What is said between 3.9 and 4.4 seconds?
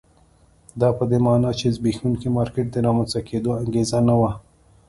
نه وه.